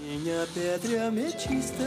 Minha 0.00 0.46
pedra 0.52 1.06
ametista. 1.06 1.84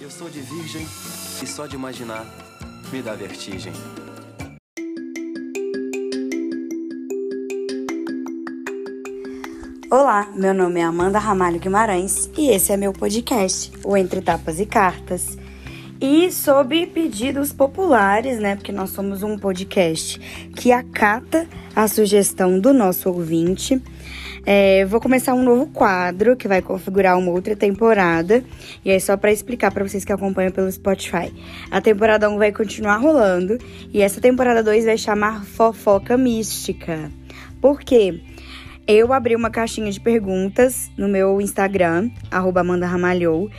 Eu 0.00 0.10
sou 0.10 0.30
de 0.30 0.40
virgem 0.40 0.86
e 1.42 1.46
só 1.46 1.66
de 1.66 1.74
imaginar 1.74 2.24
me 2.90 3.02
dá 3.02 3.14
vertigem. 3.14 3.72
Olá, 9.90 10.30
meu 10.34 10.54
nome 10.54 10.80
é 10.80 10.84
Amanda 10.84 11.18
Ramalho 11.18 11.60
Guimarães 11.60 12.30
e 12.36 12.48
esse 12.48 12.72
é 12.72 12.76
meu 12.78 12.92
podcast, 12.94 13.72
o 13.84 13.94
Entre 13.94 14.22
Tapas 14.22 14.58
e 14.58 14.64
Cartas. 14.64 15.36
E 16.00 16.30
sob 16.30 16.86
pedidos 16.88 17.52
populares, 17.52 18.38
né? 18.38 18.56
Porque 18.56 18.72
nós 18.72 18.90
somos 18.90 19.22
um 19.22 19.38
podcast 19.38 20.18
que 20.54 20.70
acata 20.70 21.46
a 21.74 21.88
sugestão 21.88 22.60
do 22.60 22.72
nosso 22.72 23.08
ouvinte. 23.08 23.80
É, 24.44 24.84
vou 24.84 25.00
começar 25.00 25.34
um 25.34 25.42
novo 25.42 25.66
quadro 25.66 26.36
que 26.36 26.46
vai 26.46 26.62
configurar 26.62 27.18
uma 27.18 27.32
outra 27.32 27.56
temporada. 27.56 28.44
E 28.84 28.90
é 28.90 28.98
só 28.98 29.16
para 29.16 29.32
explicar 29.32 29.72
para 29.72 29.86
vocês 29.86 30.04
que 30.04 30.12
acompanham 30.12 30.52
pelo 30.52 30.70
Spotify. 30.70 31.32
A 31.70 31.80
temporada 31.80 32.28
1 32.30 32.38
vai 32.38 32.52
continuar 32.52 32.98
rolando 32.98 33.58
e 33.92 34.02
essa 34.02 34.20
temporada 34.20 34.62
2 34.62 34.84
vai 34.84 34.98
chamar 34.98 35.44
Fofoca 35.44 36.16
Mística. 36.16 37.10
Por 37.60 37.80
quê? 37.80 38.20
Eu 38.86 39.12
abri 39.12 39.34
uma 39.34 39.50
caixinha 39.50 39.90
de 39.90 39.98
perguntas 39.98 40.92
no 40.96 41.08
meu 41.08 41.40
Instagram, 41.40 42.08
arroba 42.30 42.60
Amanda 42.60 42.86
Ramalhou, 42.86 43.50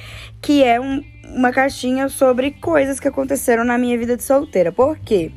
que 0.41 0.63
é 0.63 0.79
um, 0.79 1.03
uma 1.33 1.51
caixinha 1.51 2.09
sobre 2.09 2.51
coisas 2.51 2.99
que 2.99 3.07
aconteceram 3.07 3.63
na 3.63 3.77
minha 3.77 3.97
vida 3.97 4.15
de 4.15 4.23
solteira. 4.23 4.71
Por 4.71 4.97
quê? 4.97 5.31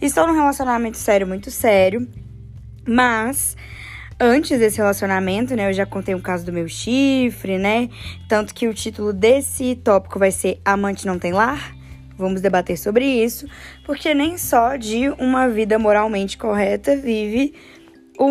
Estou 0.00 0.26
num 0.26 0.34
relacionamento 0.34 0.98
sério, 0.98 1.26
muito 1.26 1.50
sério, 1.50 2.08
mas 2.86 3.56
antes 4.18 4.58
desse 4.58 4.78
relacionamento, 4.78 5.54
né, 5.54 5.68
eu 5.68 5.72
já 5.72 5.86
contei 5.86 6.14
um 6.14 6.20
caso 6.20 6.44
do 6.44 6.52
meu 6.52 6.66
chifre, 6.68 7.58
né? 7.58 7.88
Tanto 8.28 8.54
que 8.54 8.66
o 8.66 8.74
título 8.74 9.12
desse 9.12 9.76
tópico 9.76 10.18
vai 10.18 10.30
ser 10.30 10.60
Amante 10.64 11.06
não 11.06 11.18
tem 11.18 11.32
lar. 11.32 11.74
Vamos 12.16 12.40
debater 12.40 12.76
sobre 12.76 13.04
isso, 13.04 13.46
porque 13.84 14.14
nem 14.14 14.36
só 14.38 14.76
de 14.76 15.08
uma 15.18 15.48
vida 15.48 15.78
moralmente 15.78 16.36
correta 16.36 16.96
vive 16.96 17.54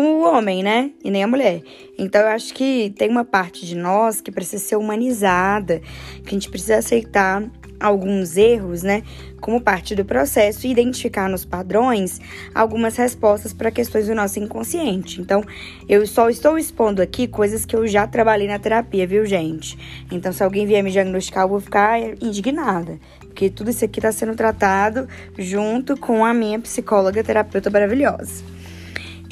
o 0.00 0.22
homem, 0.22 0.62
né? 0.62 0.90
E 1.02 1.10
nem 1.10 1.22
a 1.24 1.26
mulher. 1.26 1.62
Então 1.98 2.20
eu 2.20 2.28
acho 2.28 2.54
que 2.54 2.92
tem 2.96 3.08
uma 3.08 3.24
parte 3.24 3.66
de 3.66 3.76
nós 3.76 4.20
que 4.20 4.30
precisa 4.30 4.62
ser 4.62 4.76
humanizada, 4.76 5.80
que 6.24 6.28
a 6.28 6.32
gente 6.32 6.48
precisa 6.48 6.76
aceitar 6.76 7.42
alguns 7.82 8.36
erros, 8.36 8.82
né, 8.82 9.02
como 9.40 9.60
parte 9.60 9.94
do 9.94 10.04
processo 10.04 10.66
e 10.66 10.70
identificar 10.70 11.28
nos 11.28 11.44
padrões 11.44 12.20
algumas 12.54 12.96
respostas 12.96 13.52
para 13.52 13.70
questões 13.72 14.06
do 14.06 14.14
nosso 14.14 14.38
inconsciente. 14.38 15.20
Então, 15.20 15.42
eu 15.88 16.06
só 16.06 16.30
estou 16.30 16.56
expondo 16.56 17.02
aqui 17.02 17.26
coisas 17.26 17.64
que 17.64 17.74
eu 17.74 17.86
já 17.86 18.06
trabalhei 18.06 18.46
na 18.46 18.58
terapia, 18.58 19.06
viu, 19.06 19.26
gente? 19.26 19.76
Então, 20.10 20.32
se 20.32 20.44
alguém 20.44 20.64
vier 20.64 20.82
me 20.82 20.92
diagnosticar, 20.92 21.44
eu 21.44 21.48
vou 21.48 21.60
ficar 21.60 21.98
indignada, 22.22 23.00
porque 23.20 23.50
tudo 23.50 23.70
isso 23.70 23.84
aqui 23.84 23.98
está 23.98 24.12
sendo 24.12 24.36
tratado 24.36 25.08
junto 25.36 25.96
com 25.96 26.24
a 26.24 26.32
minha 26.32 26.60
psicóloga 26.60 27.24
terapeuta 27.24 27.68
maravilhosa. 27.68 28.61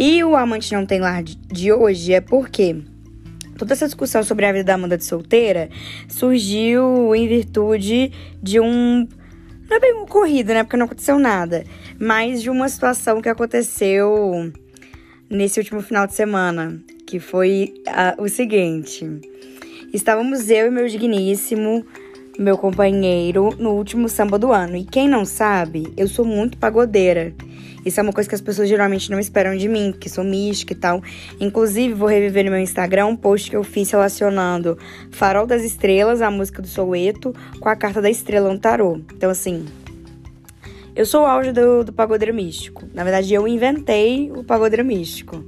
E 0.02 0.24
o 0.24 0.34
Amante 0.34 0.72
Não 0.72 0.86
Tem 0.86 0.98
Lar 0.98 1.22
de 1.22 1.70
hoje 1.70 2.14
é 2.14 2.22
porque 2.22 2.74
toda 3.58 3.74
essa 3.74 3.84
discussão 3.84 4.22
sobre 4.22 4.46
a 4.46 4.52
vida 4.52 4.64
da 4.64 4.72
Amanda 4.72 4.96
de 4.96 5.04
solteira 5.04 5.68
surgiu 6.08 7.14
em 7.14 7.28
virtude 7.28 8.10
de 8.42 8.58
um. 8.58 9.06
Não 9.68 9.76
é 9.76 9.78
bem 9.78 9.92
ocorrido, 9.96 10.54
né? 10.54 10.64
Porque 10.64 10.78
não 10.78 10.86
aconteceu 10.86 11.18
nada. 11.18 11.64
Mas 11.98 12.40
de 12.40 12.48
uma 12.48 12.66
situação 12.70 13.20
que 13.20 13.28
aconteceu 13.28 14.50
nesse 15.28 15.60
último 15.60 15.82
final 15.82 16.06
de 16.06 16.14
semana. 16.14 16.80
Que 17.06 17.20
foi 17.20 17.74
o 18.16 18.26
seguinte: 18.26 19.06
estávamos 19.92 20.48
eu 20.48 20.68
e 20.68 20.70
meu 20.70 20.88
digníssimo, 20.88 21.84
meu 22.38 22.56
companheiro, 22.56 23.50
no 23.58 23.70
último 23.70 24.08
samba 24.08 24.38
do 24.38 24.52
ano. 24.52 24.76
E 24.76 24.84
quem 24.84 25.08
não 25.08 25.24
sabe, 25.24 25.92
eu 25.96 26.08
sou 26.08 26.24
muito 26.24 26.56
pagodeira. 26.56 27.34
Isso 27.84 27.98
é 27.98 28.02
uma 28.02 28.12
coisa 28.12 28.28
que 28.28 28.34
as 28.34 28.40
pessoas 28.40 28.68
geralmente 28.68 29.10
não 29.10 29.18
esperam 29.18 29.56
de 29.56 29.68
mim, 29.68 29.94
que 29.98 30.08
sou 30.08 30.22
mística 30.22 30.72
e 30.72 30.76
tal. 30.76 31.02
Inclusive, 31.40 31.94
vou 31.94 32.08
reviver 32.08 32.44
no 32.44 32.50
meu 32.50 32.60
Instagram 32.60 33.06
um 33.06 33.16
post 33.16 33.50
que 33.50 33.56
eu 33.56 33.64
fiz 33.64 33.90
relacionando 33.90 34.78
Farol 35.10 35.46
das 35.46 35.62
Estrelas, 35.62 36.20
a 36.20 36.30
música 36.30 36.60
do 36.60 36.68
Soueto, 36.68 37.34
com 37.58 37.68
a 37.68 37.76
carta 37.76 38.02
da 38.02 38.10
estrela 38.10 38.52
no 38.52 38.58
tarô. 38.58 39.00
Então, 39.14 39.30
assim, 39.30 39.64
eu 40.94 41.06
sou 41.06 41.22
o 41.22 41.26
auge 41.26 41.52
do, 41.52 41.82
do 41.84 41.92
pagodeiro 41.92 42.34
místico. 42.34 42.84
Na 42.92 43.02
verdade, 43.02 43.32
eu 43.32 43.48
inventei 43.48 44.30
o 44.30 44.44
pagodeiro 44.44 44.84
místico. 44.84 45.42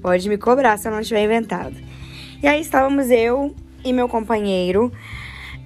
Pode 0.00 0.28
me 0.28 0.38
cobrar 0.38 0.78
se 0.78 0.88
eu 0.88 0.92
não 0.92 1.02
tiver 1.02 1.24
inventado. 1.24 1.74
E 2.42 2.46
aí 2.46 2.60
estávamos 2.60 3.10
eu 3.10 3.54
e 3.84 3.92
meu 3.92 4.08
companheiro 4.08 4.90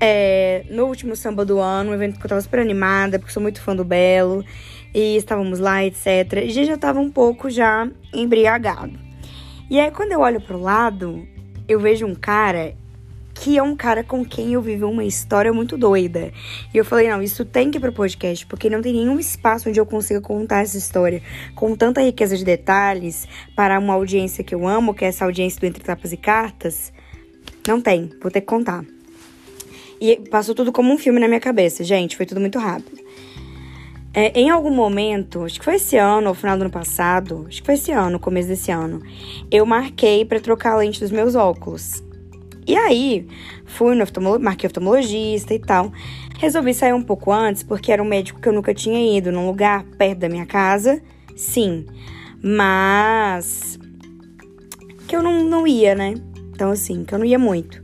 é, 0.01 0.65
no 0.71 0.87
último 0.87 1.15
samba 1.15 1.45
do 1.45 1.61
ano, 1.61 1.91
um 1.91 1.95
evento 1.95 2.19
que 2.19 2.25
eu 2.25 2.29
tava 2.29 2.41
super 2.41 2.59
animada, 2.59 3.19
porque 3.19 3.33
sou 3.33 3.43
muito 3.43 3.61
fã 3.61 3.77
do 3.77 3.85
Belo 3.85 4.45
e 4.95 5.17
estávamos 5.17 5.59
lá, 5.59 5.85
etc. 5.85 6.07
E 6.43 6.51
gente 6.51 6.69
já 6.69 6.75
estava 6.75 6.99
um 6.99 7.11
pouco 7.11 7.51
já 7.51 7.89
embriagado. 8.13 8.99
E 9.69 9.79
aí, 9.79 9.91
quando 9.91 10.13
eu 10.13 10.21
olho 10.21 10.41
pro 10.41 10.59
lado, 10.59 11.29
eu 11.69 11.79
vejo 11.79 12.07
um 12.07 12.15
cara 12.15 12.75
que 13.33 13.57
é 13.57 13.63
um 13.63 13.75
cara 13.75 14.05
com 14.05 14.25
quem 14.25 14.53
eu 14.53 14.61
vivi 14.61 14.85
uma 14.85 15.05
história 15.05 15.53
muito 15.53 15.79
doida. 15.79 16.31
E 16.75 16.77
eu 16.77 16.85
falei, 16.85 17.09
não, 17.09 17.23
isso 17.23 17.45
tem 17.45 17.71
que 17.71 17.79
ir 17.79 17.81
pro 17.81 17.93
podcast, 17.93 18.45
porque 18.47 18.69
não 18.69 18.83
tem 18.83 18.93
nenhum 18.93 19.19
espaço 19.19 19.69
onde 19.69 19.81
eu 19.81 19.87
consiga 19.87 20.21
contar 20.21 20.61
essa 20.61 20.77
história 20.77 21.23
com 21.55 21.75
tanta 21.75 22.03
riqueza 22.03 22.37
de 22.37 22.45
detalhes 22.45 23.27
para 23.57 23.79
uma 23.79 23.95
audiência 23.95 24.45
que 24.45 24.55
eu 24.55 24.67
amo, 24.67 24.93
que 24.93 25.05
é 25.05 25.09
essa 25.09 25.25
audiência 25.25 25.59
do 25.61 25.67
Entre 25.67 25.83
Tapas 25.83 26.13
e 26.13 26.17
Cartas. 26.19 26.93
Não 27.67 27.81
tem, 27.81 28.11
vou 28.21 28.31
ter 28.31 28.41
que 28.43 28.47
contar. 28.47 28.85
E 30.01 30.17
passou 30.31 30.55
tudo 30.55 30.73
como 30.73 30.93
um 30.93 30.99
filme 30.99 31.21
na 31.21 31.29
minha 31.29 31.41
cabeça, 31.41 31.85
gente, 31.85 32.17
foi 32.17 32.25
tudo 32.25 32.41
muito 32.41 32.59
rápido. 32.59 32.99
É, 34.13 34.41
em 34.41 34.51
algum 34.51 34.71
momento, 34.71 35.45
acho 35.45 35.59
que 35.59 35.65
foi 35.65 35.77
esse 35.77 35.97
ano 35.97 36.29
ou 36.29 36.35
final 36.35 36.57
do 36.57 36.63
ano 36.63 36.71
passado, 36.71 37.45
acho 37.47 37.61
que 37.61 37.67
foi 37.67 37.75
esse 37.75 37.93
ano, 37.93 38.19
começo 38.19 38.49
desse 38.49 38.73
ano, 38.73 39.01
eu 39.51 39.65
marquei 39.65 40.25
para 40.25 40.41
trocar 40.41 40.73
a 40.73 40.77
lente 40.79 40.99
dos 40.99 41.11
meus 41.11 41.35
óculos. 41.37 42.03
E 42.67 42.77
aí, 42.77 43.27
fui 43.67 43.95
no 43.95 44.03
oftalmologista, 44.03 44.45
marquei 44.45 44.67
oftalmologista 44.67 45.55
e 45.55 45.59
tal. 45.59 45.93
Resolvi 46.39 46.73
sair 46.73 46.93
um 46.93 47.03
pouco 47.03 47.33
antes, 47.33 47.63
porque 47.63 47.93
era 47.93 48.03
um 48.03 48.07
médico 48.07 48.41
que 48.41 48.49
eu 48.49 48.53
nunca 48.53 48.73
tinha 48.75 49.17
ido, 49.17 49.31
num 49.31 49.47
lugar 49.47 49.85
perto 49.99 50.21
da 50.21 50.29
minha 50.29 50.47
casa, 50.47 51.01
sim. 51.37 51.87
Mas 52.43 53.79
que 55.07 55.15
eu 55.15 55.23
não, 55.23 55.45
não 55.45 55.67
ia, 55.67 55.95
né? 55.95 56.15
Então, 56.55 56.71
assim, 56.71 57.05
que 57.05 57.15
eu 57.15 57.19
não 57.19 57.27
ia 57.27 57.39
muito. 57.39 57.83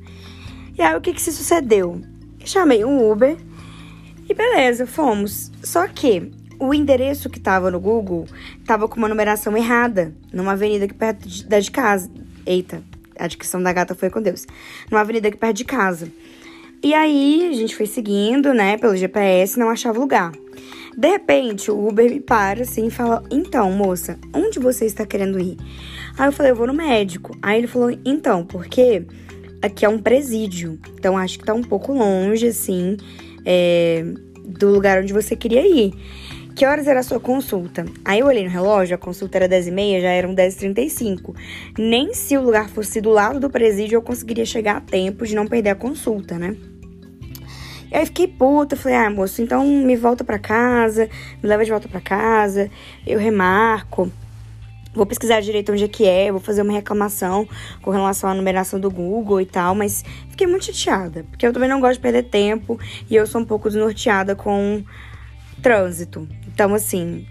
E 0.79 0.83
aí, 0.83 0.95
o 0.95 1.01
que 1.01 1.15
que 1.15 1.23
se 1.23 1.33
sucedeu? 1.33 2.03
Eu 2.39 2.47
chamei 2.47 2.85
um 2.85 3.11
Uber 3.11 3.35
e 4.29 4.35
beleza, 4.35 4.87
fomos. 4.87 5.51
Só 5.63 5.89
que 5.89 6.31
o 6.59 6.75
endereço 6.75 7.31
que 7.31 7.41
tava 7.41 7.71
no 7.71 7.81
Google 7.81 8.27
tava 8.67 8.87
com 8.87 8.99
uma 8.99 9.09
numeração 9.09 9.57
errada, 9.57 10.15
numa 10.31 10.53
avenida 10.53 10.85
aqui 10.85 10.93
perto 10.93 11.27
de, 11.27 11.47
da 11.47 11.61
de 11.61 11.71
casa. 11.71 12.11
Eita, 12.45 12.83
a 13.19 13.27
dicção 13.27 13.63
da 13.63 13.73
gata 13.73 13.95
foi 13.95 14.11
com 14.11 14.21
Deus. 14.21 14.47
Numa 14.91 15.01
avenida 15.01 15.29
aqui 15.29 15.39
perto 15.39 15.57
de 15.57 15.65
casa. 15.65 16.13
E 16.83 16.93
aí 16.93 17.49
a 17.51 17.55
gente 17.55 17.75
foi 17.75 17.87
seguindo, 17.87 18.53
né, 18.53 18.77
pelo 18.77 18.95
GPS, 18.95 19.59
não 19.59 19.71
achava 19.71 19.99
lugar. 19.99 20.33
De 20.95 21.09
repente, 21.09 21.71
o 21.71 21.89
Uber 21.89 22.11
me 22.11 22.21
para 22.21 22.63
assim 22.63 22.89
e 22.89 22.91
fala: 22.91 23.23
Então, 23.31 23.71
moça, 23.73 24.19
onde 24.35 24.59
você 24.59 24.85
está 24.85 25.07
querendo 25.07 25.41
ir? 25.41 25.57
Aí 26.19 26.29
eu 26.29 26.33
falei: 26.33 26.53
Eu 26.53 26.57
vou 26.57 26.67
no 26.67 26.75
médico. 26.75 27.35
Aí 27.41 27.59
ele 27.59 27.67
falou: 27.67 27.91
Então, 28.05 28.45
porque 28.45 29.07
aqui 29.63 29.85
é 29.85 29.89
um 29.89 29.99
presídio. 29.99 30.79
Então 30.95 31.17
acho 31.17 31.39
que 31.39 31.45
tá 31.45 31.55
um 31.55 31.63
pouco 31.63 31.93
longe, 31.93 32.49
assim 32.49 32.97
é, 33.47 34.05
do 34.45 34.69
lugar 34.69 35.01
onde 35.01 35.13
você 35.13 35.37
queria 35.37 35.65
ir. 35.65 35.95
Que 36.57 36.67
horas 36.67 36.89
era 36.89 37.01
a 37.01 37.03
sua 37.03 37.21
consulta? 37.21 37.85
Aí 38.05 38.21
eu 38.21 38.27
olhei 38.27 38.43
no 38.43 38.51
relógio, 38.51 38.95
a 38.95 38.99
consulta 38.99 39.39
era 39.39 39.49
10h30, 39.49 40.01
já 40.01 40.09
eram 40.09 40.35
10h35. 40.35 41.35
Nem 41.79 42.13
se 42.15 42.37
o 42.37 42.43
lugar 42.43 42.69
fosse 42.69 43.01
do 43.01 43.11
lado 43.11 43.39
do 43.39 43.51
presídio 43.51 43.97
eu 43.97 44.03
conseguiria 44.03 44.47
chegar 44.47 44.79
a 44.79 44.81
tempo 44.81 45.25
de 45.27 45.35
não 45.35 45.47
perder 45.47 45.71
a 45.71 45.75
consulta, 45.75 46.39
né? 46.39 46.57
Aí 47.93 48.05
fiquei 48.05 48.27
puta, 48.27 48.75
falei, 48.75 48.97
ah, 48.97 49.11
moço, 49.11 49.41
então 49.41 49.65
me 49.65 49.97
volta 49.97 50.25
para 50.25 50.39
casa, 50.39 51.09
me 51.43 51.49
leva 51.49 51.65
de 51.65 51.71
volta 51.71 51.89
para 51.89 52.01
casa, 52.01 52.71
eu 53.07 53.19
remarco. 53.19 54.11
Vou 54.97 55.05
pesquisar 55.05 55.41
direito 55.41 55.71
onde 55.71 55.85
é 55.85 55.89
que 55.89 56.07
é, 56.07 56.33
vou 56.33 56.41
fazer 56.41 56.63
uma 56.63 56.73
reclamação 56.73 57.47
com 57.83 57.91
relação 57.91 58.31
à 58.31 58.35
numeração 58.35 58.81
do 58.81 58.91
Google 58.91 59.43
e 59.43 59.45
tal, 59.45 59.75
mas 59.75 60.03
fiquei 60.31 60.47
muito 60.47 60.65
chateada, 60.65 61.23
porque 61.25 61.47
eu 61.47 61.53
também 61.53 61.69
não 61.69 61.81
gosto 61.81 61.97
de 61.97 62.01
perder 62.01 62.23
tempo 62.23 62.81
e 63.11 63.15
eu 63.15 63.27
sou 63.27 63.43
um 63.43 63.45
pouco 63.45 63.69
desnorteada 63.69 64.35
com 64.35 64.83
trânsito. 65.61 66.27
Então, 66.49 66.73
assim, 66.73 67.27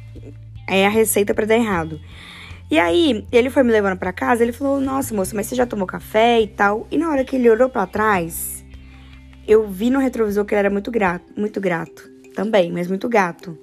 é 0.70 0.86
a 0.86 0.90
receita 0.90 1.34
para 1.34 1.48
dar 1.48 1.56
errado. 1.56 2.00
E 2.70 2.78
aí, 2.78 3.26
ele 3.32 3.50
foi 3.50 3.64
me 3.64 3.72
levando 3.72 3.98
para 3.98 4.14
casa, 4.14 4.44
ele 4.44 4.52
falou: 4.52 4.80
"Nossa, 4.80 5.16
moça, 5.16 5.36
mas 5.36 5.48
você 5.48 5.56
já 5.56 5.66
tomou 5.66 5.88
café 5.88 6.42
e 6.42 6.48
tal?". 6.48 6.86
E 6.92 7.00
na 7.00 7.10
hora 7.10 7.26
que 7.26 7.36
ele 7.36 7.50
olhou 7.50 7.68
para 7.68 7.88
trás, 7.88 8.64
eu 9.48 9.68
vi 9.68 9.90
no 9.90 9.98
retrovisor 9.98 10.46
que 10.46 10.54
ele 10.54 10.60
era 10.60 10.70
muito 10.70 10.92
grato, 10.92 11.34
muito 11.36 11.60
grato 11.60 12.08
também, 12.36 12.72
mas 12.72 12.88
muito 12.88 13.10
gato. 13.10 13.58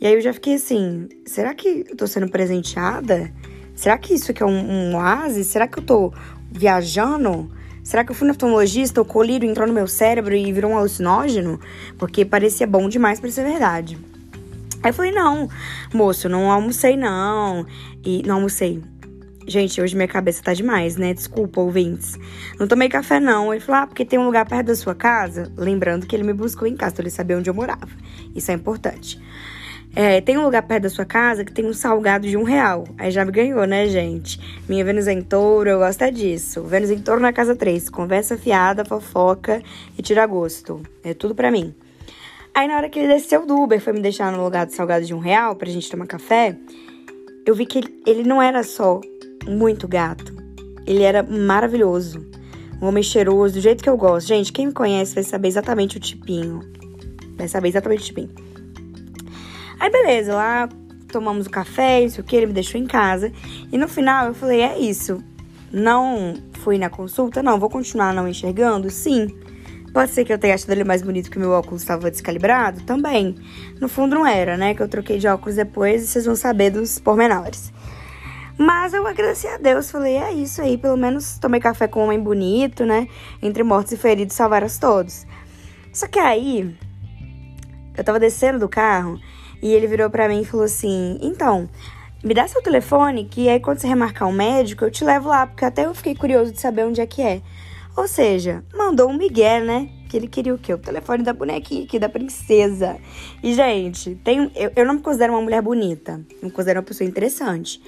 E 0.00 0.06
aí 0.06 0.14
eu 0.14 0.20
já 0.20 0.32
fiquei 0.32 0.54
assim: 0.54 1.08
será 1.26 1.54
que 1.54 1.84
eu 1.88 1.96
tô 1.96 2.06
sendo 2.06 2.28
presenteada? 2.28 3.30
Será 3.74 3.98
que 3.98 4.14
isso 4.14 4.30
aqui 4.30 4.42
é 4.42 4.46
um, 4.46 4.70
um 4.90 4.96
oásis? 4.96 5.46
Será 5.46 5.68
que 5.68 5.78
eu 5.78 5.82
tô 5.82 6.12
viajando? 6.50 7.50
Será 7.82 8.04
que 8.04 8.10
eu 8.10 8.14
fui 8.14 8.26
no 8.26 8.32
oftalmologista, 8.32 9.00
o 9.00 9.04
colírio 9.04 9.48
entrou 9.48 9.66
no 9.66 9.72
meu 9.72 9.86
cérebro 9.86 10.34
e 10.34 10.52
virou 10.52 10.72
um 10.72 10.76
alucinógeno? 10.76 11.58
Porque 11.98 12.24
parecia 12.24 12.66
bom 12.66 12.88
demais 12.88 13.18
para 13.20 13.30
ser 13.30 13.42
verdade. 13.42 13.98
Aí 14.82 14.90
eu 14.90 14.94
falei, 14.94 15.12
não, 15.12 15.48
moço, 15.92 16.28
não 16.28 16.50
almocei 16.50 16.96
não. 16.96 17.66
E 18.04 18.22
não 18.22 18.36
almocei. 18.36 18.82
Gente, 19.46 19.80
hoje 19.80 19.96
minha 19.96 20.08
cabeça 20.08 20.42
tá 20.42 20.54
demais, 20.54 20.96
né? 20.96 21.12
Desculpa, 21.12 21.60
ouvintes. 21.60 22.18
Não 22.58 22.66
tomei 22.66 22.88
café, 22.88 23.18
não. 23.18 23.52
Ele 23.52 23.60
falou, 23.60 23.82
ah, 23.82 23.86
porque 23.86 24.04
tem 24.04 24.18
um 24.18 24.24
lugar 24.24 24.46
perto 24.46 24.66
da 24.66 24.74
sua 24.74 24.94
casa. 24.94 25.50
Lembrando 25.56 26.06
que 26.06 26.14
ele 26.14 26.22
me 26.22 26.32
buscou 26.32 26.68
em 26.68 26.76
casa, 26.76 26.94
então 26.94 27.02
ele 27.02 27.10
sabia 27.10 27.36
onde 27.36 27.50
eu 27.50 27.54
morava. 27.54 27.88
Isso 28.34 28.50
é 28.50 28.54
importante. 28.54 29.20
É, 29.94 30.20
tem 30.20 30.38
um 30.38 30.44
lugar 30.44 30.62
perto 30.62 30.84
da 30.84 30.88
sua 30.88 31.04
casa 31.04 31.44
que 31.44 31.52
tem 31.52 31.66
um 31.66 31.72
salgado 31.72 32.26
de 32.26 32.36
um 32.36 32.44
real. 32.44 32.84
Aí 32.96 33.10
já 33.10 33.24
me 33.24 33.32
ganhou, 33.32 33.66
né, 33.66 33.88
gente? 33.88 34.38
Minha 34.68 34.84
Vênus 34.84 35.08
em 35.08 35.20
touro, 35.20 35.68
eu 35.68 35.78
gosto 35.78 36.02
é 36.02 36.10
disso. 36.10 36.62
Vênus 36.62 36.90
em 36.90 36.98
touro 36.98 37.20
na 37.20 37.32
casa 37.32 37.56
3. 37.56 37.90
Conversa 37.90 38.38
fiada, 38.38 38.84
fofoca 38.84 39.60
e 39.98 40.02
tira 40.02 40.24
gosto. 40.26 40.80
É 41.02 41.12
tudo 41.12 41.34
pra 41.34 41.50
mim. 41.50 41.74
Aí 42.54 42.68
na 42.68 42.76
hora 42.76 42.88
que 42.88 42.98
ele 42.98 43.08
desceu 43.08 43.44
do 43.44 43.60
Uber, 43.60 43.80
foi 43.80 43.92
me 43.92 44.00
deixar 44.00 44.30
no 44.30 44.42
lugar 44.42 44.66
do 44.66 44.72
salgado 44.72 45.04
de 45.04 45.14
um 45.14 45.18
real 45.18 45.56
pra 45.56 45.68
gente 45.68 45.90
tomar 45.90 46.06
café, 46.06 46.56
eu 47.46 47.54
vi 47.54 47.66
que 47.66 47.78
ele, 47.78 48.02
ele 48.06 48.22
não 48.22 48.40
era 48.40 48.62
só 48.62 49.00
muito 49.46 49.88
gato. 49.88 50.34
Ele 50.86 51.02
era 51.02 51.22
maravilhoso. 51.22 52.24
Um 52.80 52.86
homem 52.86 53.02
cheiroso, 53.02 53.54
do 53.54 53.60
jeito 53.60 53.82
que 53.82 53.90
eu 53.90 53.96
gosto. 53.96 54.28
Gente, 54.28 54.52
quem 54.52 54.66
me 54.66 54.72
conhece 54.72 55.14
vai 55.14 55.24
saber 55.24 55.48
exatamente 55.48 55.96
o 55.96 56.00
tipinho. 56.00 56.60
Vai 57.36 57.48
saber 57.48 57.68
exatamente 57.68 58.02
o 58.02 58.04
tipinho. 58.04 58.49
Aí 59.80 59.90
beleza, 59.90 60.34
lá 60.34 60.68
tomamos 61.10 61.46
o 61.46 61.50
café, 61.50 62.02
isso 62.02 62.22
que, 62.22 62.36
ele 62.36 62.46
me 62.46 62.52
deixou 62.52 62.78
em 62.78 62.86
casa. 62.86 63.32
E 63.72 63.78
no 63.78 63.88
final 63.88 64.26
eu 64.26 64.34
falei, 64.34 64.60
é 64.60 64.78
isso. 64.78 65.24
Não 65.72 66.34
fui 66.60 66.76
na 66.76 66.90
consulta? 66.90 67.42
Não, 67.42 67.58
vou 67.58 67.70
continuar 67.70 68.12
não 68.12 68.28
enxergando? 68.28 68.90
Sim. 68.90 69.34
Pode 69.92 70.12
ser 70.12 70.24
que 70.24 70.32
eu 70.32 70.38
tenha 70.38 70.54
achado 70.54 70.70
ele 70.70 70.84
mais 70.84 71.00
bonito 71.00 71.30
que 71.30 71.38
meu 71.38 71.50
óculos 71.50 71.80
estava 71.80 72.10
descalibrado? 72.10 72.82
Também. 72.82 73.34
No 73.80 73.88
fundo 73.88 74.14
não 74.14 74.26
era, 74.26 74.56
né? 74.56 74.74
Que 74.74 74.82
eu 74.82 74.88
troquei 74.88 75.18
de 75.18 75.26
óculos 75.26 75.56
depois 75.56 76.02
e 76.02 76.06
vocês 76.06 76.26
vão 76.26 76.36
saber 76.36 76.70
dos 76.70 76.98
pormenores. 76.98 77.72
Mas 78.58 78.92
eu 78.92 79.06
agradeci 79.06 79.46
a 79.46 79.56
Deus, 79.56 79.90
falei, 79.90 80.18
é 80.18 80.32
isso 80.34 80.60
aí, 80.60 80.76
pelo 80.76 80.96
menos 80.96 81.38
tomei 81.38 81.58
café 81.58 81.88
com 81.88 82.00
um 82.00 82.04
homem 82.04 82.20
bonito, 82.20 82.84
né? 82.84 83.08
Entre 83.40 83.62
mortos 83.62 83.92
e 83.92 83.96
feridos, 83.96 84.36
salvaram 84.36 84.68
todos. 84.78 85.26
Só 85.90 86.06
que 86.06 86.18
aí, 86.18 86.76
eu 87.96 88.04
tava 88.04 88.20
descendo 88.20 88.58
do 88.58 88.68
carro 88.68 89.18
e 89.62 89.72
ele 89.72 89.86
virou 89.86 90.10
para 90.10 90.28
mim 90.28 90.40
e 90.42 90.44
falou 90.44 90.64
assim: 90.64 91.18
Então, 91.22 91.68
me 92.22 92.34
dá 92.34 92.46
seu 92.46 92.62
telefone, 92.62 93.24
que 93.24 93.48
aí 93.48 93.60
quando 93.60 93.78
você 93.78 93.86
remarcar 93.86 94.28
um 94.28 94.32
médico, 94.32 94.84
eu 94.84 94.90
te 94.90 95.04
levo 95.04 95.28
lá, 95.28 95.46
porque 95.46 95.64
até 95.64 95.86
eu 95.86 95.94
fiquei 95.94 96.14
curioso 96.14 96.52
de 96.52 96.60
saber 96.60 96.84
onde 96.84 97.00
é 97.00 97.06
que 97.06 97.22
é. 97.22 97.40
Ou 97.96 98.06
seja, 98.06 98.64
mandou 98.74 99.08
um 99.08 99.16
Miguel, 99.16 99.64
né? 99.64 99.88
Que 100.08 100.16
ele 100.16 100.28
queria 100.28 100.54
o 100.54 100.58
quê? 100.58 100.72
O 100.72 100.78
telefone 100.78 101.22
da 101.22 101.32
bonequinha 101.32 101.84
aqui, 101.84 101.98
da 101.98 102.08
princesa. 102.08 102.96
E, 103.42 103.52
gente, 103.52 104.14
tem, 104.24 104.50
eu, 104.54 104.72
eu 104.76 104.86
não 104.86 104.94
me 104.94 105.00
considero 105.00 105.32
uma 105.32 105.42
mulher 105.42 105.60
bonita. 105.60 106.20
Me 106.42 106.50
considero 106.50 106.80
uma 106.80 106.86
pessoa 106.86 107.08
interessante. 107.08 107.80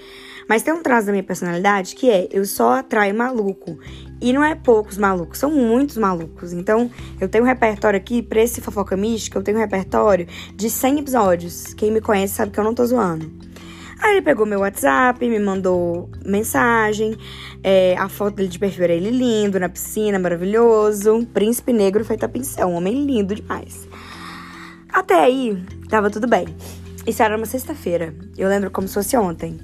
Mas 0.48 0.62
tem 0.62 0.72
um 0.72 0.82
traço 0.82 1.06
da 1.06 1.12
minha 1.12 1.24
personalidade 1.24 1.94
que 1.94 2.10
é 2.10 2.28
eu 2.30 2.44
só 2.44 2.74
atraio 2.74 3.14
maluco. 3.14 3.78
E 4.20 4.32
não 4.32 4.44
é 4.44 4.54
poucos 4.54 4.98
malucos, 4.98 5.38
são 5.38 5.50
muitos 5.50 5.96
malucos. 5.96 6.52
Então, 6.52 6.90
eu 7.20 7.28
tenho 7.28 7.44
um 7.44 7.46
repertório 7.46 7.96
aqui, 7.96 8.22
pra 8.22 8.40
esse 8.40 8.60
fofoca 8.60 8.96
mística, 8.96 9.38
eu 9.38 9.42
tenho 9.42 9.58
um 9.58 9.60
repertório 9.60 10.26
de 10.54 10.70
100 10.70 11.00
episódios. 11.00 11.74
Quem 11.74 11.90
me 11.90 12.00
conhece 12.00 12.34
sabe 12.34 12.52
que 12.52 12.60
eu 12.60 12.64
não 12.64 12.74
tô 12.74 12.86
zoando. 12.86 13.30
Aí 14.02 14.14
ele 14.14 14.22
pegou 14.22 14.44
meu 14.44 14.60
WhatsApp, 14.60 15.28
me 15.28 15.38
mandou 15.38 16.10
mensagem, 16.26 17.16
é, 17.62 17.94
a 17.96 18.08
foto 18.08 18.34
dele 18.34 18.48
de 18.48 18.58
perfil 18.58 18.82
era 18.84 18.92
ele 18.92 19.10
lindo, 19.10 19.60
na 19.60 19.68
piscina, 19.68 20.18
maravilhoso. 20.18 21.24
Príncipe 21.32 21.72
negro 21.72 22.04
feito 22.04 22.24
a 22.24 22.28
pincel, 22.28 22.66
um 22.66 22.74
homem 22.74 23.04
lindo 23.06 23.32
demais. 23.32 23.88
Até 24.92 25.14
aí, 25.14 25.56
tava 25.88 26.10
tudo 26.10 26.26
bem. 26.26 26.46
Isso 27.06 27.22
era 27.22 27.36
uma 27.36 27.46
sexta-feira. 27.46 28.12
Eu 28.36 28.48
lembro 28.48 28.70
como 28.70 28.88
se 28.88 28.94
fosse 28.94 29.16
ontem. 29.16 29.58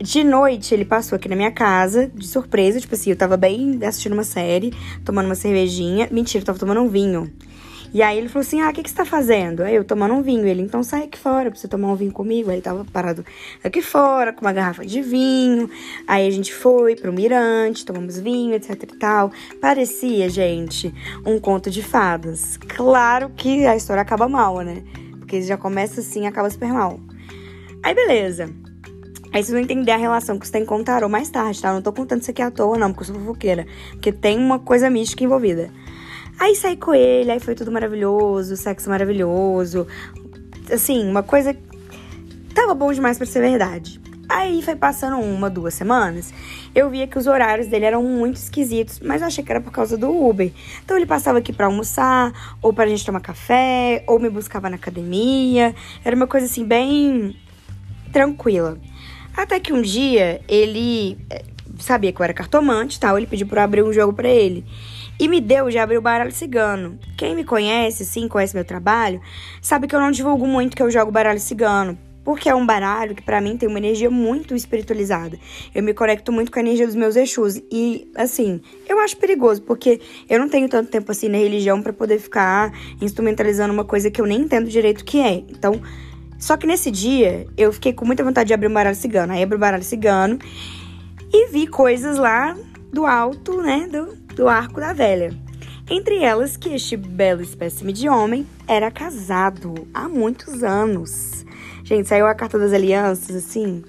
De 0.00 0.22
noite, 0.22 0.72
ele 0.72 0.84
passou 0.84 1.16
aqui 1.16 1.28
na 1.28 1.34
minha 1.34 1.50
casa, 1.50 2.08
de 2.14 2.26
surpresa. 2.26 2.80
Tipo 2.80 2.94
assim, 2.94 3.10
eu 3.10 3.16
tava 3.16 3.36
bem 3.36 3.80
assistindo 3.84 4.12
uma 4.12 4.22
série, 4.22 4.72
tomando 5.04 5.26
uma 5.26 5.34
cervejinha. 5.34 6.08
Mentira, 6.12 6.42
eu 6.42 6.46
tava 6.46 6.58
tomando 6.58 6.80
um 6.80 6.88
vinho. 6.88 7.28
E 7.92 8.00
aí 8.00 8.16
ele 8.16 8.28
falou 8.28 8.42
assim: 8.42 8.60
Ah, 8.60 8.70
o 8.70 8.72
que, 8.72 8.82
que 8.82 8.90
você 8.90 8.94
tá 8.94 9.04
fazendo? 9.04 9.62
Aí 9.62 9.74
eu 9.74 9.84
tomando 9.84 10.14
um 10.14 10.22
vinho. 10.22 10.46
Ele, 10.46 10.62
então 10.62 10.84
sai 10.84 11.04
aqui 11.04 11.18
fora 11.18 11.50
pra 11.50 11.58
você 11.58 11.66
tomar 11.66 11.88
um 11.88 11.96
vinho 11.96 12.12
comigo. 12.12 12.48
Aí 12.48 12.56
ele 12.56 12.62
tava 12.62 12.84
parado 12.84 13.24
aqui 13.64 13.82
fora, 13.82 14.32
com 14.32 14.42
uma 14.42 14.52
garrafa 14.52 14.86
de 14.86 15.02
vinho. 15.02 15.68
Aí 16.06 16.28
a 16.28 16.30
gente 16.30 16.54
foi 16.54 16.94
pro 16.94 17.12
mirante, 17.12 17.84
tomamos 17.84 18.20
vinho, 18.20 18.54
etc 18.54 18.80
e 18.80 18.98
tal. 18.98 19.32
Parecia, 19.60 20.28
gente, 20.28 20.94
um 21.26 21.40
conto 21.40 21.70
de 21.70 21.82
fadas. 21.82 22.56
Claro 22.56 23.30
que 23.30 23.66
a 23.66 23.74
história 23.74 24.02
acaba 24.02 24.28
mal, 24.28 24.60
né? 24.60 24.84
Porque 25.18 25.42
já 25.42 25.56
começa 25.56 26.00
assim 26.00 26.24
acaba 26.26 26.48
super 26.50 26.72
mal. 26.72 27.00
Aí 27.82 27.94
beleza. 27.94 28.67
Aí 29.32 29.42
vocês 29.42 29.50
vão 29.50 29.60
entender 29.60 29.90
a 29.90 29.96
relação 29.96 30.38
que 30.38 30.46
você 30.46 30.52
tem 30.52 30.64
com 30.64 30.76
o 30.76 30.84
tarô 30.84 31.08
mais 31.08 31.28
tarde, 31.30 31.60
tá? 31.60 31.68
Eu 31.68 31.74
não 31.74 31.82
tô 31.82 31.92
contando 31.92 32.22
isso 32.22 32.30
aqui 32.30 32.40
à 32.40 32.50
toa, 32.50 32.78
não, 32.78 32.92
porque 32.92 33.10
eu 33.10 33.14
sou 33.14 33.22
fofoqueira. 33.22 33.66
Porque 33.92 34.12
tem 34.12 34.38
uma 34.38 34.58
coisa 34.58 34.88
mística 34.88 35.22
envolvida. 35.22 35.70
Aí 36.38 36.54
saí 36.54 36.76
com 36.76 36.94
ele, 36.94 37.30
aí 37.30 37.40
foi 37.40 37.54
tudo 37.54 37.70
maravilhoso, 37.70 38.56
sexo 38.56 38.88
maravilhoso. 38.88 39.86
Assim, 40.72 41.08
uma 41.08 41.22
coisa. 41.22 41.56
Tava 42.54 42.74
bom 42.74 42.92
demais 42.92 43.18
para 43.18 43.26
ser 43.26 43.40
verdade. 43.40 44.00
Aí 44.28 44.60
foi 44.62 44.76
passando 44.76 45.18
uma, 45.18 45.48
duas 45.48 45.72
semanas, 45.72 46.34
eu 46.74 46.90
via 46.90 47.06
que 47.06 47.16
os 47.16 47.26
horários 47.26 47.66
dele 47.66 47.86
eram 47.86 48.02
muito 48.02 48.36
esquisitos, 48.36 49.00
mas 49.00 49.22
eu 49.22 49.26
achei 49.26 49.42
que 49.42 49.50
era 49.50 49.60
por 49.60 49.72
causa 49.72 49.96
do 49.96 50.10
Uber. 50.10 50.52
Então 50.84 50.98
ele 50.98 51.06
passava 51.06 51.38
aqui 51.38 51.50
para 51.50 51.64
almoçar, 51.64 52.56
ou 52.60 52.70
pra 52.70 52.86
gente 52.86 53.06
tomar 53.06 53.20
café, 53.20 54.04
ou 54.06 54.18
me 54.18 54.28
buscava 54.28 54.68
na 54.68 54.76
academia. 54.76 55.74
Era 56.04 56.14
uma 56.14 56.26
coisa 56.26 56.44
assim, 56.44 56.62
bem 56.62 57.34
tranquila. 58.12 58.78
Até 59.38 59.60
que 59.60 59.72
um 59.72 59.80
dia 59.80 60.40
ele 60.48 61.16
eh, 61.30 61.44
sabia 61.78 62.12
que 62.12 62.20
eu 62.20 62.24
era 62.24 62.34
cartomante 62.34 62.98
tal, 62.98 63.16
ele 63.16 63.28
pediu 63.28 63.46
para 63.46 63.60
eu 63.60 63.64
abrir 63.64 63.82
um 63.84 63.92
jogo 63.92 64.12
para 64.12 64.28
ele. 64.28 64.64
E 65.16 65.28
me 65.28 65.40
deu 65.40 65.70
de 65.70 65.78
abrir 65.78 65.96
o 65.96 66.02
baralho 66.02 66.32
cigano. 66.32 66.98
Quem 67.16 67.36
me 67.36 67.44
conhece, 67.44 68.04
sim, 68.04 68.26
conhece 68.26 68.52
meu 68.52 68.64
trabalho, 68.64 69.20
sabe 69.62 69.86
que 69.86 69.94
eu 69.94 70.00
não 70.00 70.10
divulgo 70.10 70.44
muito 70.44 70.76
que 70.76 70.82
eu 70.82 70.90
jogo 70.90 71.12
baralho 71.12 71.38
cigano. 71.38 71.96
Porque 72.24 72.48
é 72.48 72.54
um 72.54 72.66
baralho 72.66 73.14
que 73.14 73.22
para 73.22 73.40
mim 73.40 73.56
tem 73.56 73.68
uma 73.68 73.78
energia 73.78 74.10
muito 74.10 74.56
espiritualizada. 74.56 75.38
Eu 75.72 75.84
me 75.84 75.94
conecto 75.94 76.32
muito 76.32 76.50
com 76.50 76.58
a 76.58 76.62
energia 76.62 76.84
dos 76.84 76.96
meus 76.96 77.14
Exus. 77.14 77.62
E, 77.70 78.10
assim, 78.16 78.60
eu 78.88 78.98
acho 78.98 79.16
perigoso, 79.18 79.62
porque 79.62 80.00
eu 80.28 80.40
não 80.40 80.48
tenho 80.48 80.68
tanto 80.68 80.90
tempo 80.90 81.12
assim 81.12 81.28
na 81.28 81.38
religião 81.38 81.80
para 81.80 81.92
poder 81.92 82.18
ficar 82.18 82.72
instrumentalizando 83.00 83.72
uma 83.72 83.84
coisa 83.84 84.10
que 84.10 84.20
eu 84.20 84.26
nem 84.26 84.40
entendo 84.40 84.68
direito 84.68 85.02
o 85.02 85.04
que 85.04 85.20
é. 85.20 85.44
Então, 85.48 85.80
só 86.38 86.56
que 86.56 86.66
nesse 86.66 86.90
dia, 86.90 87.46
eu 87.56 87.72
fiquei 87.72 87.92
com 87.92 88.04
muita 88.04 88.22
vontade 88.22 88.46
de 88.46 88.54
abrir 88.54 88.68
um 88.68 88.72
baralho 88.72 88.96
cigano. 88.96 89.32
Aí 89.32 89.42
abri 89.42 89.56
o 89.56 89.58
baralho 89.58 89.82
cigano 89.82 90.38
e 91.32 91.48
vi 91.48 91.66
coisas 91.66 92.16
lá 92.16 92.56
do 92.92 93.04
alto, 93.04 93.60
né, 93.60 93.88
do, 93.90 94.14
do 94.34 94.48
arco 94.48 94.80
da 94.80 94.92
velha. 94.92 95.36
Entre 95.90 96.18
elas 96.18 96.56
que 96.56 96.68
este 96.68 96.96
belo 96.96 97.42
espécime 97.42 97.92
de 97.92 98.08
homem 98.08 98.46
era 98.66 98.90
casado 98.90 99.88
há 99.92 100.08
muitos 100.08 100.62
anos. 100.62 101.44
Gente, 101.82 102.06
saiu 102.06 102.26
a 102.26 102.34
carta 102.34 102.58
das 102.58 102.72
alianças, 102.72 103.34
assim, 103.34 103.82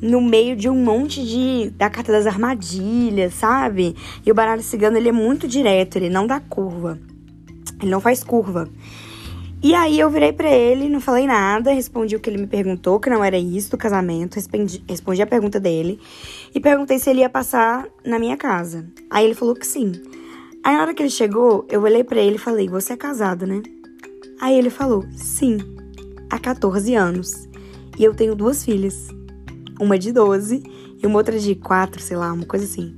no 0.00 0.20
meio 0.20 0.54
de 0.54 0.68
um 0.68 0.84
monte 0.84 1.24
de. 1.24 1.70
da 1.70 1.88
carta 1.88 2.12
das 2.12 2.26
armadilhas, 2.26 3.34
sabe? 3.34 3.96
E 4.24 4.30
o 4.30 4.34
baralho 4.34 4.62
cigano, 4.62 4.98
ele 4.98 5.08
é 5.08 5.12
muito 5.12 5.48
direto, 5.48 5.96
ele 5.96 6.10
não 6.10 6.26
dá 6.26 6.38
curva. 6.38 6.98
Ele 7.80 7.90
não 7.90 8.00
faz 8.00 8.22
curva. 8.22 8.68
E 9.64 9.76
aí 9.76 10.00
eu 10.00 10.10
virei 10.10 10.32
para 10.32 10.50
ele, 10.50 10.88
não 10.88 11.00
falei 11.00 11.24
nada, 11.24 11.72
respondi 11.72 12.16
o 12.16 12.20
que 12.20 12.28
ele 12.28 12.38
me 12.38 12.48
perguntou, 12.48 12.98
que 12.98 13.08
não 13.08 13.22
era 13.22 13.38
isso 13.38 13.70
do 13.70 13.78
casamento, 13.78 14.34
respondi, 14.34 14.82
respondi 14.88 15.22
a 15.22 15.26
pergunta 15.26 15.60
dele 15.60 16.00
e 16.52 16.58
perguntei 16.58 16.98
se 16.98 17.08
ele 17.08 17.20
ia 17.20 17.28
passar 17.28 17.86
na 18.04 18.18
minha 18.18 18.36
casa. 18.36 18.84
Aí 19.08 19.24
ele 19.24 19.34
falou 19.34 19.54
que 19.54 19.64
sim. 19.64 19.92
Aí 20.64 20.74
na 20.74 20.82
hora 20.82 20.92
que 20.92 21.00
ele 21.00 21.10
chegou, 21.10 21.64
eu 21.70 21.80
olhei 21.82 22.02
para 22.02 22.20
ele 22.20 22.34
e 22.34 22.40
falei: 22.40 22.68
"Você 22.68 22.94
é 22.94 22.96
casado, 22.96 23.46
né?" 23.46 23.62
Aí 24.40 24.58
ele 24.58 24.68
falou: 24.68 25.04
"Sim, 25.14 25.58
há 26.28 26.40
14 26.40 26.96
anos. 26.96 27.48
E 27.96 28.02
eu 28.02 28.14
tenho 28.14 28.34
duas 28.34 28.64
filhas, 28.64 29.06
uma 29.80 29.96
de 29.96 30.10
12 30.10 30.60
e 31.00 31.06
uma 31.06 31.18
outra 31.18 31.38
de 31.38 31.54
4, 31.54 32.02
sei 32.02 32.16
lá, 32.16 32.32
uma 32.32 32.46
coisa 32.46 32.64
assim." 32.64 32.96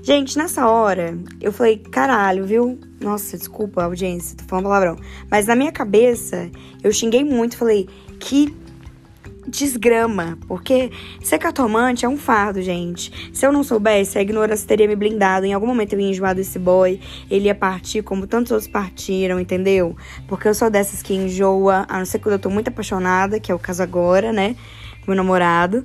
Gente, 0.00 0.36
nessa 0.36 0.68
hora, 0.68 1.18
eu 1.40 1.50
falei, 1.50 1.78
caralho, 1.78 2.44
viu? 2.44 2.78
Nossa, 3.04 3.36
desculpa, 3.36 3.84
audiência, 3.84 4.34
tô 4.34 4.44
falando 4.44 4.64
palavrão. 4.64 4.96
Mas 5.30 5.46
na 5.46 5.54
minha 5.54 5.70
cabeça, 5.70 6.50
eu 6.82 6.90
xinguei 6.90 7.22
muito, 7.22 7.54
falei, 7.54 7.86
que 8.18 8.56
desgrama, 9.46 10.38
porque 10.48 10.90
ser 11.22 11.36
cartomante 11.36 12.06
é 12.06 12.08
um 12.08 12.16
fardo, 12.16 12.62
gente. 12.62 13.30
Se 13.30 13.46
eu 13.46 13.52
não 13.52 13.62
soubesse, 13.62 14.16
a 14.16 14.22
ignorância 14.22 14.66
teria 14.66 14.88
me 14.88 14.96
blindado. 14.96 15.44
Em 15.44 15.52
algum 15.52 15.66
momento 15.66 15.92
eu 15.92 16.00
ia 16.00 16.08
enjoar 16.08 16.34
desse 16.34 16.58
boy, 16.58 16.98
ele 17.30 17.44
ia 17.44 17.54
partir 17.54 18.02
como 18.02 18.26
tantos 18.26 18.52
outros 18.52 18.70
partiram, 18.70 19.38
entendeu? 19.38 19.94
Porque 20.26 20.48
eu 20.48 20.54
sou 20.54 20.70
dessas 20.70 21.02
que 21.02 21.12
enjoa, 21.12 21.84
a 21.86 21.98
não 21.98 22.06
ser 22.06 22.20
quando 22.20 22.32
eu 22.32 22.38
tô 22.38 22.48
muito 22.48 22.68
apaixonada, 22.68 23.38
que 23.38 23.52
é 23.52 23.54
o 23.54 23.58
caso 23.58 23.82
agora, 23.82 24.32
né? 24.32 24.56
Meu 25.06 25.14
namorado. 25.14 25.84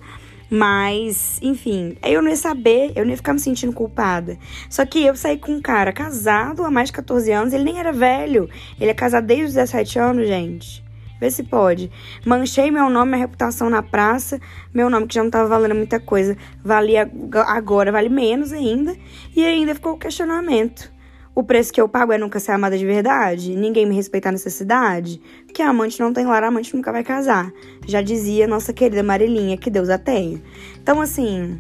Mas, 0.50 1.40
enfim, 1.42 1.96
eu 2.04 2.22
não 2.22 2.30
ia 2.30 2.36
saber, 2.36 2.92
eu 2.96 3.04
não 3.04 3.12
ia 3.12 3.18
ficar 3.18 3.34
me 3.34 3.40
sentindo 3.40 3.72
culpada. 3.72 4.38
Só 4.70 4.86
que 4.86 5.06
eu 5.06 5.16
saí 5.16 5.38
com 5.38 5.52
um 5.52 5.62
cara 5.62 5.94
casado 5.94 6.64
há 6.64 6.72
mais 6.72 6.90
de 6.90 6.94
14 6.94 7.32
anos, 7.32 7.54
ele 7.54 7.66
nem 7.66 7.80
era 7.80 7.92
velho. 7.92 8.50
Ele 8.80 8.90
é 8.90 8.94
casado 8.94 9.28
desde 9.28 9.46
os 9.46 9.54
17 9.54 10.00
anos, 10.00 10.28
gente. 10.28 10.84
Vê 11.20 11.30
se 11.30 11.44
pode. 11.44 11.92
Manchei 12.26 12.72
meu 12.72 12.90
nome, 12.90 13.12
minha 13.12 13.26
reputação 13.26 13.70
na 13.70 13.84
praça. 13.84 14.40
Meu 14.74 14.90
nome, 14.90 15.06
que 15.06 15.16
já 15.16 15.22
não 15.22 15.28
estava 15.28 15.50
valendo 15.50 15.76
muita 15.76 16.00
coisa, 16.00 16.38
valia 16.64 17.12
agora, 17.48 17.92
vale 17.92 18.10
menos 18.10 18.54
ainda. 18.54 18.96
E 19.36 19.46
ainda 19.46 19.76
ficou 19.76 19.94
o 19.94 19.98
questionamento. 19.98 20.92
O 21.36 21.44
preço 21.44 21.72
que 21.72 21.80
eu 21.80 21.88
pago 21.88 22.12
é 22.12 22.18
nunca 22.18 22.40
ser 22.40 22.52
amada 22.52 22.78
de 22.78 22.86
verdade? 22.86 23.56
Ninguém 23.56 23.86
me 23.86 23.96
respeitar 23.96 24.32
nessa 24.32 24.50
cidade? 24.50 25.22
Porque 25.46 25.62
amante 25.62 26.00
não 26.00 26.12
tem 26.12 26.26
lar, 26.26 26.44
amante 26.44 26.76
nunca 26.76 26.92
vai 26.92 27.04
casar. 27.04 27.52
Já 27.88 28.02
dizia 28.02 28.48
nossa 28.48 28.74
querida 28.74 29.04
Marilinha, 29.04 29.58
que 29.58 29.70
Deus 29.70 29.90
a 29.90 29.98
tenha. 29.98 30.42
Então, 30.82 31.00
assim, 31.00 31.60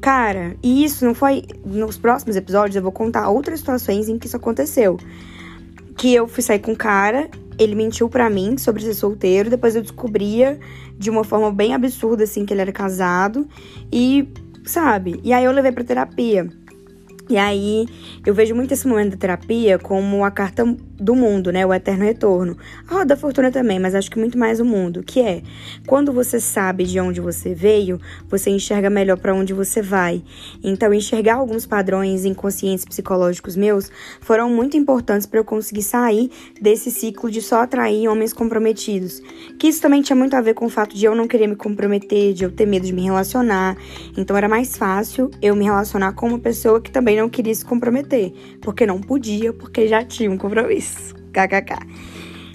cara, 0.00 0.56
e 0.62 0.84
isso 0.84 1.04
não 1.04 1.14
foi. 1.14 1.44
Nos 1.64 1.98
próximos 1.98 2.36
episódios 2.36 2.76
eu 2.76 2.82
vou 2.82 2.92
contar 2.92 3.28
outras 3.28 3.60
situações 3.60 4.08
em 4.08 4.18
que 4.18 4.26
isso 4.26 4.36
aconteceu. 4.36 4.96
Que 5.96 6.14
eu 6.14 6.26
fui 6.26 6.42
sair 6.42 6.58
com 6.58 6.72
um 6.72 6.76
cara 6.76 7.28
ele 7.58 7.74
mentiu 7.74 8.08
para 8.08 8.28
mim 8.30 8.56
sobre 8.58 8.82
ser 8.82 8.94
solteiro, 8.94 9.50
depois 9.50 9.76
eu 9.76 9.82
descobria 9.82 10.58
de 10.98 11.10
uma 11.10 11.24
forma 11.24 11.50
bem 11.52 11.74
absurda 11.74 12.24
assim 12.24 12.44
que 12.44 12.52
ele 12.52 12.60
era 12.60 12.72
casado 12.72 13.46
e 13.92 14.28
sabe? 14.64 15.20
E 15.22 15.32
aí 15.32 15.44
eu 15.44 15.52
levei 15.52 15.72
para 15.72 15.84
terapia. 15.84 16.48
E 17.28 17.36
aí 17.36 17.86
eu 18.26 18.34
vejo 18.34 18.54
muito 18.54 18.72
esse 18.72 18.86
momento 18.86 19.12
da 19.12 19.16
terapia 19.16 19.78
como 19.78 20.24
a 20.24 20.30
carta 20.30 20.64
do 21.02 21.16
mundo, 21.16 21.50
né? 21.50 21.66
O 21.66 21.74
eterno 21.74 22.04
retorno. 22.04 22.56
A 22.88 22.94
roda 22.94 23.06
da 23.06 23.16
fortuna 23.16 23.50
também, 23.50 23.78
mas 23.78 23.94
acho 23.94 24.10
que 24.10 24.18
muito 24.18 24.38
mais 24.38 24.60
o 24.60 24.64
mundo, 24.64 25.02
que 25.02 25.20
é 25.20 25.42
quando 25.86 26.12
você 26.12 26.40
sabe 26.40 26.84
de 26.84 27.00
onde 27.00 27.20
você 27.20 27.54
veio, 27.54 28.00
você 28.28 28.50
enxerga 28.50 28.88
melhor 28.88 29.18
para 29.18 29.34
onde 29.34 29.52
você 29.52 29.82
vai. 29.82 30.22
Então, 30.62 30.94
enxergar 30.94 31.34
alguns 31.34 31.66
padrões 31.66 32.24
inconscientes 32.24 32.84
psicológicos 32.84 33.56
meus 33.56 33.90
foram 34.20 34.48
muito 34.48 34.76
importantes 34.76 35.26
para 35.26 35.40
eu 35.40 35.44
conseguir 35.44 35.82
sair 35.82 36.30
desse 36.60 36.90
ciclo 36.90 37.30
de 37.30 37.42
só 37.42 37.62
atrair 37.62 38.08
homens 38.08 38.32
comprometidos. 38.32 39.20
Que 39.58 39.66
isso 39.68 39.82
também 39.82 40.02
tinha 40.02 40.16
muito 40.16 40.34
a 40.34 40.40
ver 40.40 40.54
com 40.54 40.66
o 40.66 40.70
fato 40.70 40.96
de 40.96 41.04
eu 41.04 41.14
não 41.14 41.26
querer 41.26 41.48
me 41.48 41.56
comprometer, 41.56 42.32
de 42.32 42.44
eu 42.44 42.50
ter 42.52 42.66
medo 42.66 42.86
de 42.86 42.92
me 42.92 43.02
relacionar. 43.02 43.76
Então, 44.16 44.36
era 44.36 44.48
mais 44.48 44.76
fácil 44.76 45.30
eu 45.42 45.56
me 45.56 45.64
relacionar 45.64 46.12
com 46.12 46.28
uma 46.28 46.38
pessoa 46.38 46.80
que 46.80 46.92
também 46.92 47.16
não 47.16 47.28
queria 47.28 47.54
se 47.54 47.64
comprometer, 47.64 48.32
porque 48.60 48.86
não 48.86 49.00
podia, 49.00 49.52
porque 49.52 49.88
já 49.88 50.04
tinha 50.04 50.30
um 50.30 50.38
compromisso. 50.38 50.91
KKK. 51.32 51.76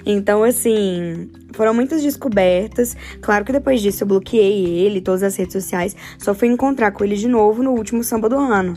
Então, 0.06 0.44
assim, 0.44 1.30
foram 1.52 1.74
muitas 1.74 2.02
descobertas. 2.02 2.96
Claro 3.22 3.44
que 3.44 3.52
depois 3.52 3.82
disso 3.82 4.04
eu 4.04 4.08
bloqueei 4.08 4.80
ele, 4.80 5.02
todas 5.02 5.22
as 5.22 5.36
redes 5.36 5.54
sociais. 5.54 5.96
Só 6.18 6.34
fui 6.34 6.48
encontrar 6.48 6.92
com 6.92 7.04
ele 7.04 7.16
de 7.16 7.28
novo 7.28 7.62
no 7.62 7.72
último 7.72 8.04
samba 8.04 8.30
do 8.30 8.38
ano. 8.38 8.76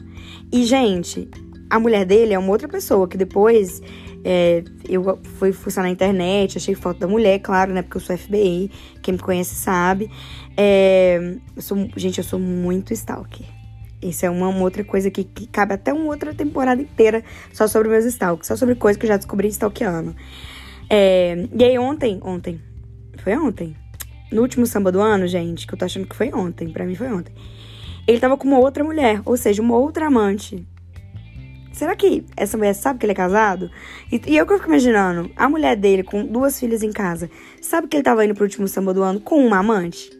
E, 0.53 0.65
gente, 0.65 1.29
a 1.71 1.79
mulher 1.79 2.05
dele 2.05 2.35
é 2.35 2.39
uma 2.39 2.51
outra 2.51 2.67
pessoa 2.67 3.07
que 3.07 3.17
depois 3.17 3.81
é, 4.25 4.65
eu 4.89 5.19
fui 5.39 5.53
fuçar 5.53 5.85
na 5.85 5.91
internet, 5.91 6.59
achei 6.59 6.75
foto 6.75 6.99
da 6.99 7.07
mulher, 7.07 7.39
claro, 7.39 7.73
né? 7.73 7.83
Porque 7.83 7.99
eu 7.99 8.01
sou 8.01 8.19
FBI, 8.19 8.71
quem 9.01 9.15
me 9.15 9.21
conhece 9.21 9.55
sabe. 9.55 10.11
É, 10.57 11.37
eu 11.55 11.63
sou, 11.63 11.79
gente, 11.97 12.19
eu 12.19 12.25
sou 12.25 12.41
muito 12.41 12.93
stalker. 12.93 13.60
Isso 14.03 14.25
é 14.25 14.31
uma, 14.31 14.49
uma 14.49 14.63
outra 14.63 14.83
coisa 14.83 15.11
que, 15.11 15.25
que, 15.25 15.47
cabe 15.47 15.75
até 15.75 15.93
uma 15.93 16.07
outra 16.07 16.33
temporada 16.33 16.81
inteira 16.81 17.23
só 17.53 17.67
sobre 17.67 17.89
meus 17.89 18.05
stalks, 18.07 18.49
só 18.49 18.57
sobre 18.57 18.75
coisas 18.75 18.99
que 18.99 19.05
eu 19.05 19.09
já 19.09 19.17
descobri 19.17 19.49
stalkeando. 19.49 20.17
É, 20.89 21.47
e 21.53 21.65
aí 21.65 21.79
ontem, 21.79 22.19
ontem, 22.23 22.61
foi 23.19 23.37
ontem, 23.37 23.77
no 24.33 24.41
último 24.41 24.67
samba 24.67 24.91
do 24.91 25.01
ano, 25.01 25.27
gente, 25.27 25.67
que 25.67 25.75
eu 25.75 25.79
tô 25.79 25.85
achando 25.85 26.07
que 26.07 26.17
foi 26.17 26.33
ontem, 26.33 26.71
pra 26.71 26.87
mim 26.87 26.95
foi 26.95 27.13
ontem. 27.13 27.35
Ele 28.07 28.19
tava 28.19 28.37
com 28.37 28.49
uma 28.49 28.59
outra 28.59 28.83
mulher, 28.83 29.21
ou 29.25 29.37
seja, 29.37 29.61
uma 29.61 29.77
outra 29.77 30.07
amante. 30.07 30.67
Será 31.73 31.95
que 31.95 32.25
essa 32.37 32.57
mulher 32.57 32.75
sabe 32.75 32.99
que 32.99 33.07
ele 33.07 33.13
é 33.13 33.15
casado? 33.15 33.71
E, 34.11 34.21
e 34.27 34.37
eu 34.37 34.47
que 34.47 34.55
fico 34.55 34.67
imaginando, 34.67 35.31
a 35.37 35.49
mulher 35.49 35.77
dele 35.77 36.03
com 36.03 36.25
duas 36.25 36.59
filhas 36.59 36.83
em 36.83 36.91
casa, 36.91 37.31
sabe 37.61 37.87
que 37.87 37.97
ele 37.97 38.03
tava 38.03 38.25
indo 38.25 38.35
pro 38.35 38.45
último 38.45 38.67
samba 38.67 38.95
do 38.95 39.03
ano 39.03 39.21
com 39.21 39.47
uma 39.47 39.59
amante? 39.59 40.20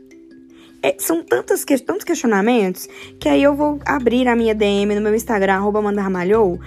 É, 0.83 0.97
são 0.99 1.23
tantos, 1.23 1.65
tantos 1.85 2.05
questionamentos 2.05 2.89
que 3.19 3.29
aí 3.29 3.43
eu 3.43 3.55
vou 3.55 3.79
abrir 3.85 4.27
a 4.29 4.35
minha 4.35 4.55
DM 4.55 4.95
no 4.95 5.01
meu 5.01 5.15
Instagram, 5.15 5.55
arroba 5.55 5.83
mandarmalhou, 5.83 6.59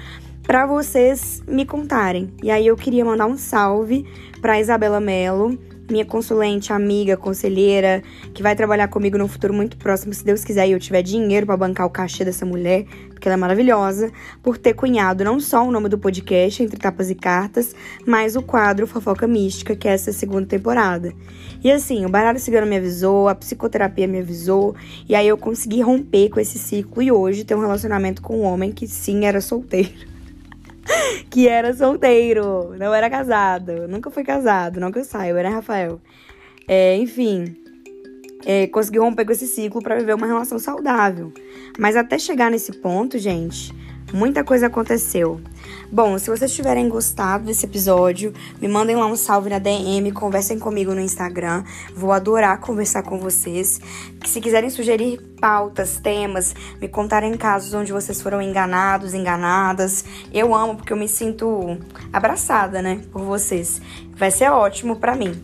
para 0.44 0.66
vocês 0.68 1.42
me 1.48 1.66
contarem. 1.66 2.32
E 2.44 2.52
aí 2.52 2.68
eu 2.68 2.76
queria 2.76 3.04
mandar 3.04 3.26
um 3.26 3.38
salve 3.38 4.06
para 4.42 4.60
Isabela 4.60 5.00
Mello, 5.00 5.58
minha 5.90 6.06
consulente, 6.06 6.72
amiga, 6.72 7.18
conselheira, 7.18 8.02
que 8.34 8.42
vai 8.42 8.56
trabalhar 8.56 8.88
comigo 8.88 9.18
no 9.18 9.28
futuro 9.28 9.54
muito 9.54 9.78
próximo, 9.78 10.14
se 10.14 10.24
Deus 10.24 10.44
quiser 10.44 10.68
e 10.68 10.72
eu 10.72 10.80
tiver 10.80 11.02
dinheiro 11.02 11.46
para 11.46 11.58
bancar 11.58 11.86
o 11.86 11.90
cachê 11.90 12.24
dessa 12.24 12.46
mulher, 12.46 12.86
porque 13.10 13.28
ela 13.28 13.36
é 13.36 13.38
maravilhosa, 13.38 14.12
por 14.42 14.58
ter 14.58 14.74
cunhado 14.74 15.24
não 15.24 15.40
só 15.40 15.66
o 15.66 15.72
nome 15.72 15.90
do 15.90 15.98
podcast, 15.98 16.64
Entre 16.64 16.78
Tapas 16.78 17.10
e 17.10 17.16
Cartas, 17.16 17.76
mas 18.06 18.36
o 18.36 18.42
quadro 18.42 18.88
Fofoca 18.88 19.28
Mística, 19.28 19.76
que 19.76 19.88
é 19.88 19.92
essa 19.92 20.12
segunda 20.12 20.46
temporada. 20.46 21.14
E 21.64 21.72
assim, 21.72 22.06
o 22.06 22.10
baralho 22.10 22.40
cigano 22.40 22.68
me 22.68 22.78
avisou, 22.78 23.28
a 23.28 23.36
psicoterapia 23.36 24.08
me 24.08 24.20
avisou, 24.20 24.76
e 25.08 25.16
aí 25.16 25.28
eu 25.28 25.38
consegui 25.38 25.82
romper 25.82 26.30
com 26.30 26.40
esse 26.40 26.58
ciclo 26.58 27.02
e 27.02 27.12
hoje 27.12 27.44
ter 27.44 27.56
um 27.56 27.62
relacionamento 27.62 28.22
com 28.22 28.40
um 28.40 28.44
homem 28.44 28.72
que 28.72 28.88
sim 28.88 29.26
era 29.26 29.42
solteiro. 29.42 30.13
que 31.30 31.48
era 31.48 31.74
solteiro, 31.74 32.76
não 32.78 32.94
era 32.94 33.10
casado. 33.10 33.88
Nunca 33.88 34.10
fui 34.10 34.24
casado, 34.24 34.80
não 34.80 34.92
que 34.92 35.00
eu 35.00 35.04
saiba, 35.04 35.44
né, 35.44 35.50
Rafael? 35.50 36.00
É, 36.68 36.96
enfim, 36.98 37.56
é, 38.46 38.68
consegui 38.68 39.00
romper 39.00 39.26
com 39.26 39.32
esse 39.32 39.48
ciclo 39.48 39.82
para 39.82 39.96
viver 39.96 40.14
uma 40.14 40.28
relação 40.28 40.60
saudável. 40.60 41.34
Mas 41.78 41.96
até 41.96 42.18
chegar 42.18 42.52
nesse 42.52 42.72
ponto, 42.72 43.18
gente, 43.18 43.74
muita 44.14 44.44
coisa 44.44 44.68
aconteceu. 44.68 45.42
Bom, 45.94 46.18
se 46.18 46.28
vocês 46.28 46.52
tiverem 46.52 46.90
gostado 46.90 47.46
desse 47.46 47.68
episódio, 47.68 48.34
me 48.60 48.68
mandem 48.68 48.96
lá 48.96 49.06
um 49.06 49.16
salve 49.16 49.48
na 49.48 49.60
DM, 49.60 50.12
conversem 50.12 50.58
comigo 50.58 50.92
no 50.96 51.00
Instagram. 51.00 51.64
Vou 51.96 52.12
adorar 52.12 52.60
conversar 52.60 53.04
com 53.04 53.20
vocês. 53.20 53.80
Se 54.26 54.42
quiserem 54.42 54.72
sugerir 54.72 55.22
pautas, 55.40 56.00
temas, 56.00 56.56
me 56.82 56.88
contarem 56.88 57.38
casos 57.38 57.76
onde 57.76 57.92
vocês 57.92 58.20
foram 58.20 58.42
enganados, 58.42 59.14
enganadas. 59.14 60.04
Eu 60.34 60.56
amo 60.56 60.78
porque 60.78 60.92
eu 60.92 60.98
me 60.98 61.08
sinto 61.08 61.78
abraçada, 62.12 62.82
né, 62.82 63.04
por 63.12 63.22
vocês. 63.22 63.80
Vai 64.16 64.32
ser 64.32 64.50
ótimo 64.50 64.96
para 64.96 65.16
mim. 65.16 65.44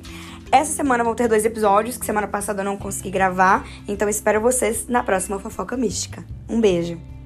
Essa 0.52 0.74
semana 0.74 1.04
vão 1.04 1.14
ter 1.14 1.28
dois 1.28 1.46
episódios, 1.46 1.96
que 1.96 2.08
semana 2.08 2.28
passada 2.28 2.62
eu 2.62 2.66
não 2.66 2.76
consegui 2.76 3.12
gravar, 3.12 3.68
então 3.88 4.10
espero 4.10 4.42
vocês 4.42 4.88
na 4.88 5.04
próxima 5.04 5.38
Fofoca 5.38 5.78
Mística. 5.78 6.26
Um 6.50 6.60
beijo! 6.60 7.19